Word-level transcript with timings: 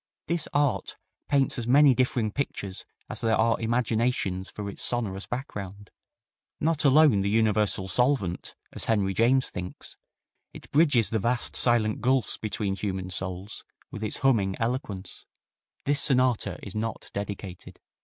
This 0.25 0.47
art 0.51 0.95
paints 1.29 1.59
as 1.59 1.67
many 1.67 1.93
differing 1.93 2.31
pictures 2.31 2.87
as 3.07 3.21
there 3.21 3.35
are 3.35 3.61
imaginations 3.61 4.49
for 4.49 4.67
its 4.67 4.81
sonorous 4.81 5.27
background; 5.27 5.91
not 6.59 6.83
alone 6.83 7.21
the 7.21 7.29
universal 7.29 7.87
solvent, 7.87 8.55
as 8.73 8.85
Henry 8.85 9.13
James 9.13 9.51
thinks, 9.51 9.97
it 10.53 10.71
bridges 10.71 11.11
the 11.11 11.19
vast, 11.19 11.55
silent 11.55 12.01
gulfs 12.01 12.39
between 12.39 12.75
human 12.75 13.11
souls 13.11 13.63
with 13.91 14.03
its 14.03 14.17
humming 14.17 14.55
eloquence. 14.59 15.27
This 15.85 16.01
sonata 16.01 16.57
is 16.63 16.73
not 16.75 17.11
dedicated. 17.13 17.79